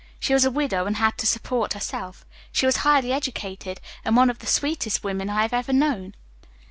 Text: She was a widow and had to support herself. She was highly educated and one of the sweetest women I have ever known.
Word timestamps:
She 0.19 0.33
was 0.33 0.43
a 0.43 0.49
widow 0.49 0.87
and 0.87 0.95
had 0.95 1.15
to 1.19 1.27
support 1.27 1.73
herself. 1.73 2.25
She 2.51 2.65
was 2.65 2.77
highly 2.77 3.13
educated 3.13 3.79
and 4.03 4.17
one 4.17 4.31
of 4.31 4.39
the 4.39 4.47
sweetest 4.47 5.03
women 5.03 5.29
I 5.29 5.43
have 5.43 5.53
ever 5.53 5.73
known. 5.73 6.15